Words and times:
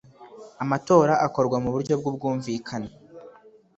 Amatora 0.63 1.13
akorwa 1.25 1.57
mu 1.63 1.69
buryo 1.75 1.93
bw 1.99 2.05
ubwumvikane 2.11 2.89